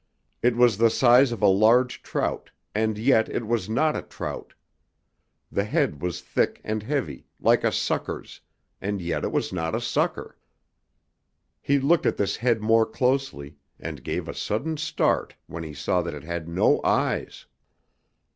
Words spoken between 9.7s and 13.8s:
a sucker. He looked at this head more closely,